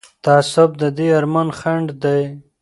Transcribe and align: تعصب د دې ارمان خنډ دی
تعصب 0.23 0.69
د 0.81 0.83
دې 0.97 1.07
ارمان 1.19 1.49
خنډ 1.59 1.87
دی 2.03 2.21